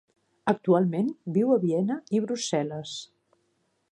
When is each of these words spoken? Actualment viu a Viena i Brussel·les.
Actualment 0.51 1.11
viu 1.35 1.51
a 1.55 1.59
Viena 1.67 1.99
i 2.19 2.21
Brussel·les. 2.25 2.97